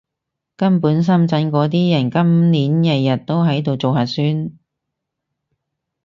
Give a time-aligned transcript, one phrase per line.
[0.57, 4.57] 根本深圳嗰啲人，今年日日都喺度做核酸